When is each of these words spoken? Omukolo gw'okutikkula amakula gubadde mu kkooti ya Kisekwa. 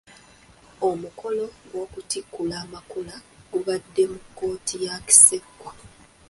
Omukolo 0.89 1.43
gw'okutikkula 1.69 2.55
amakula 2.63 3.15
gubadde 3.51 4.03
mu 4.11 4.19
kkooti 4.25 4.75
ya 4.85 4.95
Kisekwa. 5.07 5.71